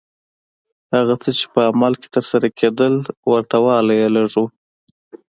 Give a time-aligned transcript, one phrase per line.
[0.95, 2.93] هغه څه چې په عمل کې ترسره کېدل
[3.31, 4.43] ورته والی یې لږ و.